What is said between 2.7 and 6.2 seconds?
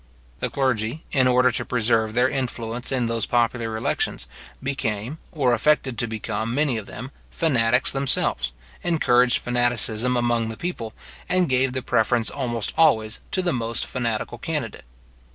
in those popular elections, became, or affected to